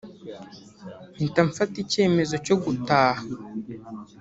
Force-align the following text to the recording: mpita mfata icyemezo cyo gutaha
mpita 1.15 1.41
mfata 1.49 1.75
icyemezo 1.83 2.35
cyo 2.45 2.55
gutaha 2.63 3.23